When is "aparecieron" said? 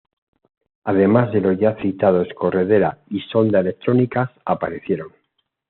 4.45-5.09